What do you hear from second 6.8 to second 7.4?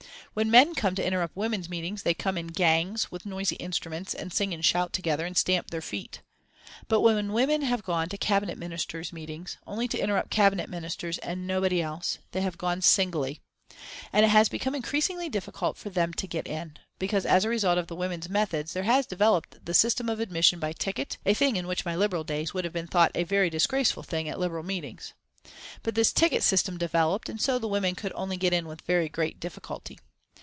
But when